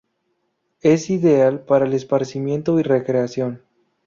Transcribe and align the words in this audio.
Es 0.81 1.11
ideal 1.11 1.63
para 1.63 1.85
el 1.85 1.93
esparcimiento 1.93 2.79
y 2.79 2.81
recreación. 2.81 3.61